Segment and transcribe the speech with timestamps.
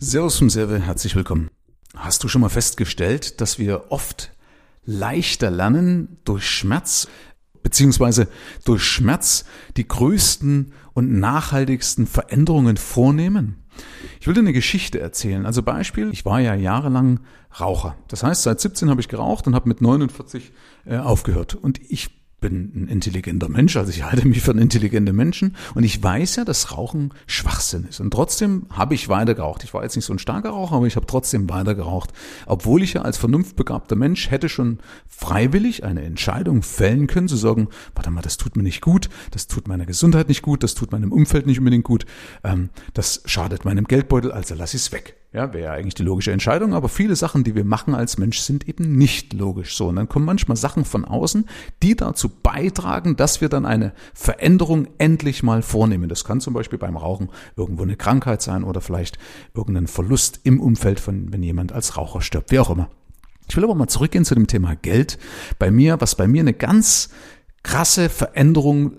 [0.00, 1.50] Servus vom Serve, herzlich willkommen.
[1.96, 4.30] Hast du schon mal festgestellt, dass wir oft
[4.84, 7.08] leichter lernen durch Schmerz,
[7.64, 8.28] beziehungsweise
[8.64, 9.44] durch Schmerz
[9.76, 13.64] die größten und nachhaltigsten Veränderungen vornehmen?
[14.20, 15.44] Ich will dir eine Geschichte erzählen.
[15.44, 17.18] Also Beispiel, ich war ja jahrelang
[17.58, 17.96] Raucher.
[18.06, 20.52] Das heißt, seit 17 habe ich geraucht und habe mit 49
[20.86, 21.56] äh, aufgehört.
[21.56, 25.82] Und ich bin ein intelligenter Mensch, also ich halte mich für einen intelligenten Menschen und
[25.82, 28.00] ich weiß ja, dass Rauchen Schwachsinn ist.
[28.00, 29.64] Und trotzdem habe ich weiter geraucht.
[29.64, 32.12] Ich war jetzt nicht so ein starker Raucher, aber ich habe trotzdem weiter geraucht.
[32.46, 37.68] Obwohl ich ja als vernunftbegabter Mensch hätte schon freiwillig eine Entscheidung fällen können, zu sagen,
[37.94, 40.92] warte mal, das tut mir nicht gut, das tut meiner Gesundheit nicht gut, das tut
[40.92, 42.06] meinem Umfeld nicht unbedingt gut,
[42.44, 45.17] ähm, das schadet meinem Geldbeutel, also lass ich es weg.
[45.30, 48.38] Ja, wäre ja eigentlich die logische Entscheidung, aber viele Sachen, die wir machen als Mensch,
[48.38, 49.88] sind eben nicht logisch so.
[49.88, 51.44] Und dann kommen manchmal Sachen von außen,
[51.82, 56.08] die dazu beitragen, dass wir dann eine Veränderung endlich mal vornehmen.
[56.08, 59.18] Das kann zum Beispiel beim Rauchen irgendwo eine Krankheit sein oder vielleicht
[59.52, 62.88] irgendein Verlust im Umfeld von, wenn jemand als Raucher stirbt, wie auch immer.
[63.50, 65.18] Ich will aber mal zurückgehen zu dem Thema Geld.
[65.58, 67.10] Bei mir, was bei mir eine ganz
[67.62, 68.96] krasse Veränderung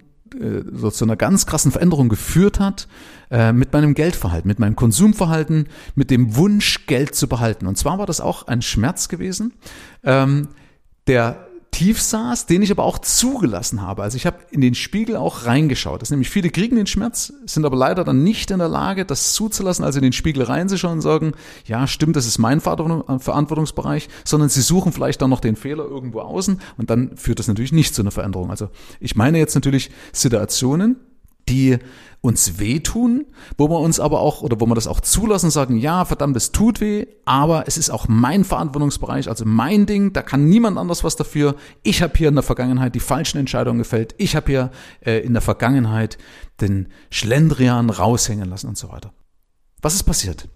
[0.72, 2.88] so zu einer ganz krassen Veränderung geführt hat
[3.32, 7.68] äh, mit meinem Geldverhalten, mit meinem Konsumverhalten, mit dem Wunsch, Geld zu behalten.
[7.68, 9.54] Und zwar war das auch ein Schmerz gewesen,
[10.04, 10.50] ähm,
[11.08, 11.49] der
[11.80, 14.04] tief saß, den ich aber auch zugelassen habe.
[14.04, 16.02] Also ich habe in den Spiegel auch reingeschaut.
[16.02, 19.06] Das ist nämlich viele kriegen den Schmerz, sind aber leider dann nicht in der Lage,
[19.06, 21.32] das zuzulassen, also in den Spiegel reinzuschauen und sagen,
[21.64, 26.20] ja, stimmt, das ist mein Verantwortungsbereich, sondern sie suchen vielleicht dann noch den Fehler irgendwo
[26.20, 28.50] außen und dann führt das natürlich nicht zu einer Veränderung.
[28.50, 28.68] Also
[29.00, 30.98] ich meine jetzt natürlich Situationen,
[31.50, 31.80] die
[32.22, 33.26] uns wehtun,
[33.58, 36.52] wo wir uns aber auch oder wo wir das auch zulassen sagen, ja, verdammt, es
[36.52, 41.04] tut weh, aber es ist auch mein Verantwortungsbereich, also mein Ding, da kann niemand anders
[41.04, 41.56] was dafür.
[41.82, 44.16] Ich habe hier in der Vergangenheit die falschen Entscheidungen gefällt.
[44.18, 46.18] Ich habe hier äh, in der Vergangenheit
[46.60, 49.14] den Schlendrian raushängen lassen und so weiter.
[49.82, 50.50] Was ist passiert?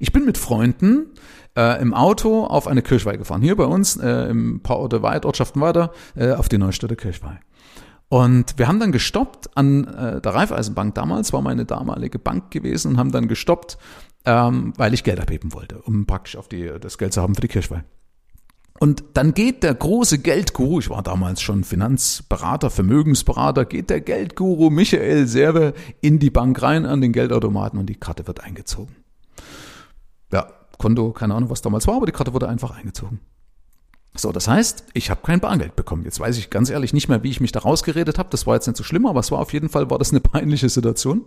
[0.00, 1.12] Ich bin mit Freunden
[1.54, 3.42] äh, im Auto auf eine Kirchweih gefahren.
[3.42, 7.40] Hier bei uns äh, im paar Orte weit, Ortschaften weiter, äh, auf die Neustädter Kirchweih.
[8.08, 12.92] Und wir haben dann gestoppt an äh, der Raiffeisenbank damals, war meine damalige Bank gewesen,
[12.92, 13.78] und haben dann gestoppt,
[14.24, 17.40] ähm, weil ich Geld abheben wollte, um praktisch auf die, das Geld zu haben für
[17.40, 17.82] die Kirchweih.
[18.78, 24.70] Und dann geht der große Geldguru, ich war damals schon Finanzberater, Vermögensberater, geht der Geldguru
[24.70, 28.94] Michael Serve in die Bank rein an den Geldautomaten und die Karte wird eingezogen.
[30.30, 30.46] Ja,
[30.78, 33.20] Konto, keine Ahnung, was damals war, aber die Karte wurde einfach eingezogen.
[34.16, 36.04] So, das heißt, ich habe kein Bargeld bekommen.
[36.04, 38.28] Jetzt weiß ich ganz ehrlich nicht mehr, wie ich mich da rausgeredet habe.
[38.30, 40.20] Das war jetzt nicht so schlimm, aber es war auf jeden Fall war das eine
[40.20, 41.24] peinliche Situation.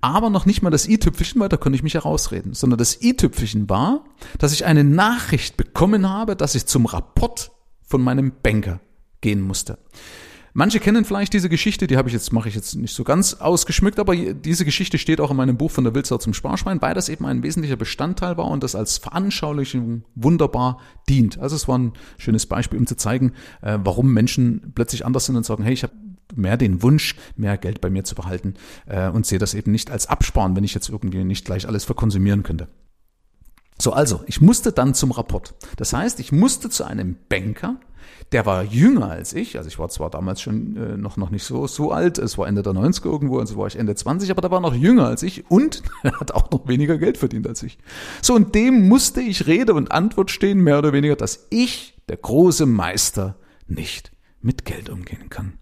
[0.00, 3.68] Aber noch nicht mal das i-Tüpfelchen, weil da konnte ich mich herausreden, sondern das i-Tüpfelchen
[3.68, 4.04] war,
[4.38, 7.50] dass ich eine Nachricht bekommen habe, dass ich zum Rapport
[7.82, 8.80] von meinem Banker
[9.20, 9.78] gehen musste.
[10.54, 13.34] Manche kennen vielleicht diese Geschichte, die habe ich jetzt, mache ich jetzt nicht so ganz
[13.34, 16.94] ausgeschmückt, aber diese Geschichte steht auch in meinem Buch von der Wildsau zum Sparschwein, weil
[16.94, 21.38] das eben ein wesentlicher Bestandteil war und das als Veranschaulichung wunderbar dient.
[21.38, 23.32] Also es war ein schönes Beispiel, um zu zeigen,
[23.62, 25.92] äh, warum Menschen plötzlich anders sind und sagen, hey, ich habe
[26.34, 28.54] mehr den Wunsch, mehr Geld bei mir zu behalten
[28.86, 31.84] äh, und sehe das eben nicht als Absparen, wenn ich jetzt irgendwie nicht gleich alles
[31.84, 32.68] verkonsumieren könnte.
[33.80, 35.54] So, also, ich musste dann zum Rapport.
[35.76, 37.78] Das heißt, ich musste zu einem Banker,
[38.32, 41.44] der war jünger als ich, also ich war zwar damals schon äh, noch, noch nicht
[41.44, 44.40] so, so alt, es war Ende der 90er irgendwo, also war ich Ende 20, aber
[44.40, 47.78] der war noch jünger als ich und hat auch noch weniger Geld verdient als ich.
[48.20, 52.16] So, und dem musste ich Rede und Antwort stehen, mehr oder weniger, dass ich, der
[52.16, 53.36] große Meister,
[53.66, 55.54] nicht mit Geld umgehen kann.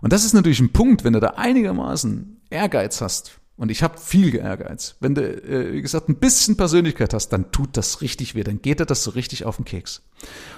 [0.00, 3.98] Und das ist natürlich ein Punkt, wenn du da einigermaßen Ehrgeiz hast, und ich habe
[3.98, 4.96] viel Ehrgeiz.
[5.00, 8.62] Wenn du, äh, wie gesagt, ein bisschen Persönlichkeit hast, dann tut das richtig weh, dann
[8.62, 10.00] geht dir das so richtig auf den Keks.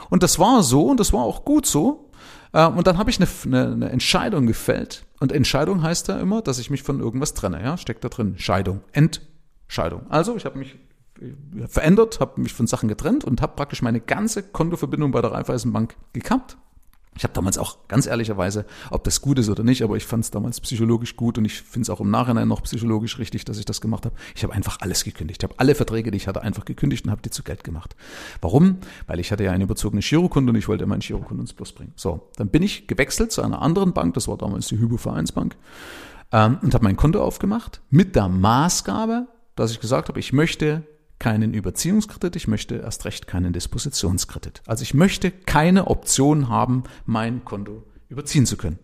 [0.08, 2.10] Und das war so und das war auch gut so.
[2.52, 5.04] Äh, und dann habe ich eine, eine, eine Entscheidung gefällt.
[5.18, 7.60] Und Entscheidung heißt ja immer, dass ich mich von irgendwas trenne.
[7.60, 8.34] Ja, steckt da drin.
[8.38, 10.08] Scheidung, Entscheidung.
[10.08, 10.78] Also ich habe mich
[11.20, 15.32] äh, verändert, habe mich von Sachen getrennt und habe praktisch meine ganze Kontoverbindung bei der
[15.32, 16.56] Raiffeisenbank gekappt
[17.14, 20.24] ich habe damals auch ganz ehrlicherweise, ob das gut ist oder nicht, aber ich fand
[20.24, 23.58] es damals psychologisch gut und ich finde es auch im Nachhinein noch psychologisch richtig, dass
[23.58, 24.14] ich das gemacht habe.
[24.34, 25.42] Ich habe einfach alles gekündigt.
[25.42, 27.96] Ich habe alle Verträge, die ich hatte, einfach gekündigt und habe die zu Geld gemacht.
[28.40, 28.78] Warum?
[29.06, 31.92] Weil ich hatte ja eine überzogene Girokunde und ich wollte meinen Girokunden ins Plus bringen.
[31.96, 35.56] So, dann bin ich gewechselt zu einer anderen Bank, das war damals die Hypo Vereinsbank,
[36.32, 40.84] ähm, und habe mein Konto aufgemacht mit der Maßgabe, dass ich gesagt habe, ich möchte
[41.22, 44.60] keinen Überziehungskredit, ich möchte erst recht keinen Dispositionskredit.
[44.66, 48.80] Also ich möchte keine Option haben, mein Konto überziehen zu können.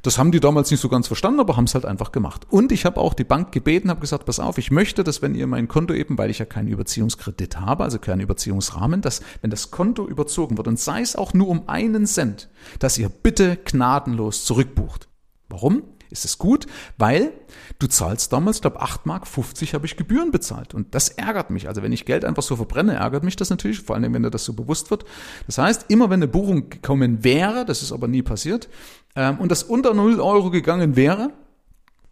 [0.00, 2.46] Das haben die damals nicht so ganz verstanden, aber haben es halt einfach gemacht.
[2.48, 5.34] Und ich habe auch die Bank gebeten, habe gesagt, pass auf, ich möchte, dass wenn
[5.34, 9.50] ihr mein Konto eben, weil ich ja keinen Überziehungskredit habe, also keinen Überziehungsrahmen, dass wenn
[9.50, 12.48] das Konto überzogen wird und sei es auch nur um einen Cent,
[12.78, 15.06] dass ihr bitte gnadenlos zurückbucht.
[15.50, 15.82] Warum?
[16.10, 16.66] Ist es gut,
[16.98, 17.32] weil
[17.78, 20.74] du zahlst damals, glaube 8 Mark 50 habe ich Gebühren bezahlt.
[20.74, 21.68] Und das ärgert mich.
[21.68, 24.30] Also wenn ich Geld einfach so verbrenne, ärgert mich das natürlich, vor allem wenn dir
[24.30, 25.04] das so bewusst wird.
[25.46, 28.68] Das heißt, immer wenn eine Buchung gekommen wäre, das ist aber nie passiert,
[29.14, 31.32] ähm, und das unter 0 Euro gegangen wäre,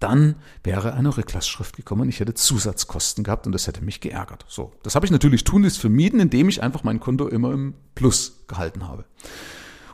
[0.01, 4.45] dann wäre eine Rücklassschrift gekommen ich hätte Zusatzkosten gehabt und das hätte mich geärgert.
[4.49, 8.45] So, das habe ich natürlich tunlichst vermieden, indem ich einfach mein Konto immer im Plus
[8.47, 9.05] gehalten habe.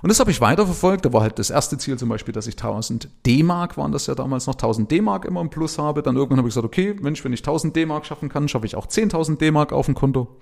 [0.03, 1.05] Und das habe ich weiterverfolgt.
[1.05, 4.15] Da war halt das erste Ziel zum Beispiel, dass ich 1000 D-Mark, waren das ja
[4.15, 6.03] damals noch, 1000 D-Mark immer im Plus habe.
[6.03, 8.77] Dann irgendwann habe ich gesagt, okay, Mensch, wenn ich 1000 D-Mark schaffen kann, schaffe ich
[8.77, 10.37] auch 10.000 D-Mark auf dem Konto.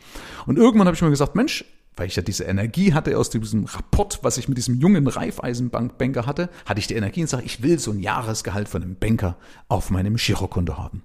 [0.47, 1.65] Und irgendwann habe ich mir gesagt, Mensch,
[1.97, 6.27] weil ich ja diese Energie hatte aus diesem Rapport, was ich mit diesem jungen Raiffeisenbank-Banker
[6.27, 9.37] hatte, hatte ich die Energie und sage, ich will so ein Jahresgehalt von einem Banker
[9.69, 11.03] auf meinem Girokonto haben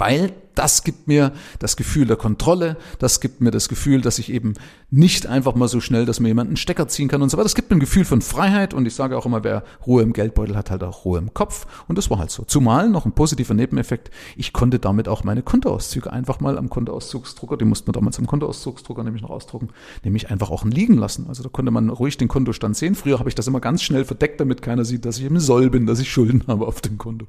[0.00, 4.32] weil das gibt mir das Gefühl der Kontrolle, das gibt mir das Gefühl, dass ich
[4.32, 4.54] eben
[4.90, 7.44] nicht einfach mal so schnell, dass mir jemand einen Stecker ziehen kann und so weiter.
[7.44, 10.12] Das gibt mir ein Gefühl von Freiheit und ich sage auch immer, wer Ruhe im
[10.12, 12.44] Geldbeutel hat, halt auch Ruhe im Kopf und das war halt so.
[12.44, 17.56] Zumal noch ein positiver Nebeneffekt, ich konnte damit auch meine Kontoauszüge einfach mal am Kontoauszugsdrucker,
[17.56, 19.68] die mussten wir damals am Kontoauszugsdrucker nämlich noch ausdrucken,
[20.04, 21.26] nämlich einfach auch liegen lassen.
[21.28, 22.94] Also da konnte man ruhig den Kontostand sehen.
[22.94, 25.70] Früher habe ich das immer ganz schnell verdeckt, damit keiner sieht, dass ich im Soll
[25.70, 27.26] bin, dass ich Schulden habe auf dem Konto.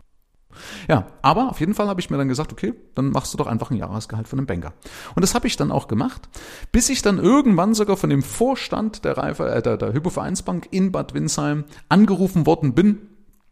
[0.88, 3.48] Ja, aber auf jeden Fall habe ich mir dann gesagt, okay, dann machst du doch
[3.48, 4.74] einfach ein Jahresgehalt von einem Banker.
[5.16, 6.30] Und das habe ich dann auch gemacht,
[6.72, 10.92] bis ich dann irgendwann sogar von dem Vorstand der, Reife, äh, der, der Hypovereinsbank in
[10.92, 13.00] Bad Windsheim angerufen worden bin.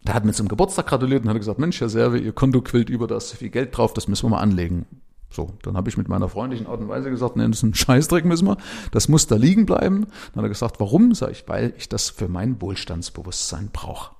[0.03, 2.89] Der hat mir zum Geburtstag gratuliert und hat gesagt, Mensch, Herr Serve, Ihr Konto quillt
[2.89, 4.85] über, da ist viel Geld drauf, das müssen wir mal anlegen.
[5.31, 7.75] So, dann habe ich mit meiner freundlichen Art und Weise gesagt, nee, das ist ein
[7.75, 8.57] Scheißdreck müssen wir,
[8.91, 10.05] das muss da liegen bleiben.
[10.33, 11.13] Dann hat er gesagt, warum?
[11.13, 14.15] Sag ich, weil ich das für mein Wohlstandsbewusstsein brauche.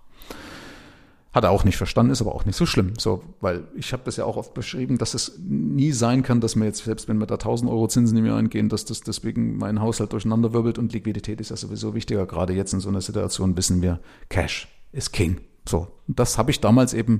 [1.31, 2.93] Hat er auch nicht verstanden, ist aber auch nicht so schlimm.
[2.97, 6.55] So, weil ich habe das ja auch oft beschrieben, dass es nie sein kann, dass
[6.55, 9.57] mir jetzt, selbst wenn mir da 1000 Euro Zinsen im Jahr eingehen, dass das deswegen
[9.57, 12.25] mein Haushalt durcheinanderwirbelt und Liquidität ist ja sowieso wichtiger.
[12.25, 13.99] Gerade jetzt in so einer Situation wissen wir,
[14.29, 15.39] Cash ist King.
[15.67, 17.19] So, das habe ich damals eben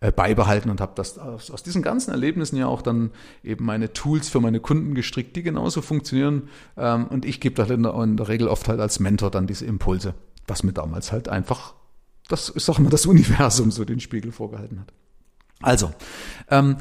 [0.00, 3.10] äh, beibehalten und habe das aus, aus, diesen ganzen Erlebnissen ja auch dann
[3.42, 6.48] eben meine Tools für meine Kunden gestrickt, die genauso funktionieren.
[6.76, 10.14] Ähm, und ich gebe da in der Regel oft halt als Mentor dann diese Impulse,
[10.46, 11.74] was mir damals halt einfach
[12.28, 14.92] das ist auch immer das Universum so den Spiegel vorgehalten hat.
[15.60, 15.92] Also,
[16.50, 16.76] ähm,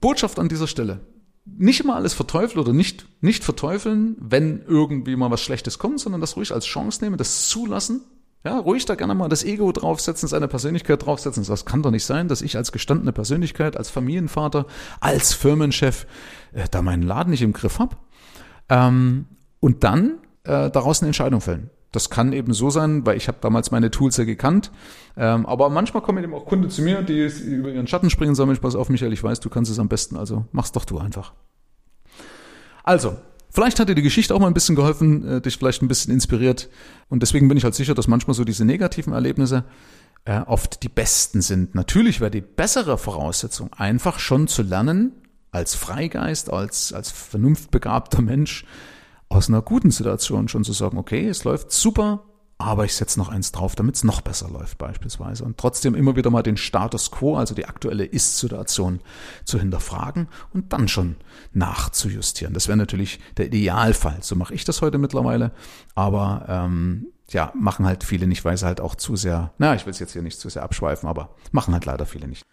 [0.00, 1.00] Botschaft an dieser Stelle.
[1.44, 6.20] Nicht immer alles verteufeln oder nicht, nicht verteufeln, wenn irgendwie mal was Schlechtes kommt, sondern
[6.20, 8.02] das ruhig als Chance nehmen, das zulassen.
[8.44, 11.44] Ja, ruhig da gerne mal das Ego draufsetzen, seine Persönlichkeit draufsetzen.
[11.44, 14.66] Das kann doch nicht sein, dass ich als gestandene Persönlichkeit, als Familienvater,
[14.98, 16.06] als Firmenchef
[16.52, 18.04] äh, da meinen Laden nicht im Griff hab.
[18.68, 19.26] Ähm,
[19.60, 21.70] und dann äh, daraus eine Entscheidung fällen.
[21.92, 24.72] Das kann eben so sein, weil ich habe damals meine Tools ja gekannt.
[25.16, 28.48] Ähm, aber manchmal kommen eben auch Kunden zu mir, die über ihren Schatten springen sagen,
[28.48, 30.98] Mensch, pass auf, Michael, ich weiß, du kannst es am besten, also mach's doch du
[30.98, 31.34] einfach.
[32.82, 33.16] Also,
[33.50, 36.12] vielleicht hat dir die Geschichte auch mal ein bisschen geholfen, äh, dich vielleicht ein bisschen
[36.12, 36.70] inspiriert.
[37.08, 39.64] Und deswegen bin ich halt sicher, dass manchmal so diese negativen Erlebnisse
[40.24, 41.74] äh, oft die besten sind.
[41.74, 45.12] Natürlich wäre die bessere Voraussetzung, einfach schon zu lernen,
[45.50, 48.64] als Freigeist, als, als vernunftbegabter Mensch,
[49.34, 52.24] aus einer guten Situation schon zu sagen, okay, es läuft super,
[52.58, 55.44] aber ich setze noch eins drauf, damit es noch besser läuft beispielsweise.
[55.44, 59.00] Und trotzdem immer wieder mal den Status quo, also die aktuelle Ist-Situation
[59.44, 61.16] zu hinterfragen und dann schon
[61.52, 62.54] nachzujustieren.
[62.54, 64.18] Das wäre natürlich der Idealfall.
[64.20, 65.50] So mache ich das heute mittlerweile.
[65.96, 69.84] Aber ähm, ja, machen halt viele nicht, weil sie halt auch zu sehr, na, ich
[69.84, 72.44] will es jetzt hier nicht zu sehr abschweifen, aber machen halt leider viele nicht.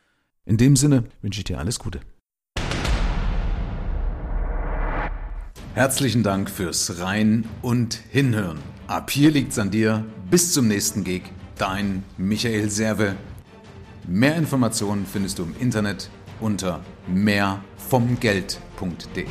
[0.46, 2.00] In dem Sinne wünsche ich dir alles Gute.
[5.76, 8.58] Herzlichen Dank fürs Rein und Hinhören.
[8.88, 10.04] Ab hier liegt's an dir.
[10.30, 11.26] Bis zum nächsten Gig.
[11.58, 13.16] Dein Michael Serve.
[14.08, 16.10] Mehr Informationen findest du im Internet
[16.40, 19.28] unter mehrvomgeld.de.